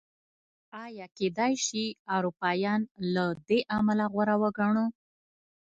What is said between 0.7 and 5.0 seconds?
ایا کېدای شي اروپایان له دې امله غوره وګڼو؟